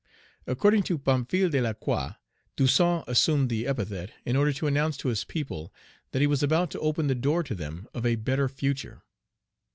According 0.47 0.81
to 0.89 0.97
Pamphile 0.97 1.51
de 1.51 1.61
Lacroix, 1.61 2.15
Toussaint 2.57 3.03
assumed 3.05 3.49
the 3.51 3.67
epithet, 3.67 4.09
in 4.25 4.35
order 4.35 4.51
to 4.51 4.65
announce 4.65 4.97
to 4.97 5.09
his 5.09 5.23
people 5.23 5.71
that 6.09 6.21
he 6.23 6.27
was 6.27 6.41
about 6.41 6.71
to 6.71 6.79
open 6.79 7.05
the 7.05 7.13
door 7.13 7.43
to 7.43 7.53
them 7.53 7.87
of 7.93 8.03
a 8.03 8.15
better 8.15 8.49
future. 8.49 9.03